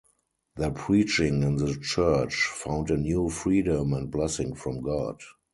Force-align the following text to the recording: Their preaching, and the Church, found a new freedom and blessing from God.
Their 0.55 0.71
preaching, 0.71 1.43
and 1.43 1.59
the 1.59 1.75
Church, 1.75 2.47
found 2.47 2.89
a 2.89 2.97
new 2.97 3.29
freedom 3.29 3.93
and 3.93 4.09
blessing 4.09 4.55
from 4.55 4.81
God. 4.81 5.19